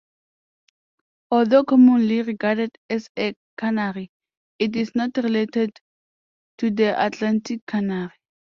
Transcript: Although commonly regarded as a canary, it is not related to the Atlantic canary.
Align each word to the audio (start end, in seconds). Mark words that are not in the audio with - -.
Although 1.29 1.63
commonly 1.65 2.23
regarded 2.23 2.75
as 2.89 3.11
a 3.19 3.35
canary, 3.55 4.09
it 4.57 4.75
is 4.75 4.95
not 4.95 5.15
related 5.17 5.77
to 6.57 6.71
the 6.71 6.99
Atlantic 7.05 7.63
canary. 7.67 8.11